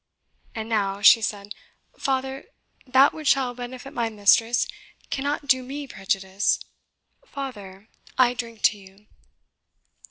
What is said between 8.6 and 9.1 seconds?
to you."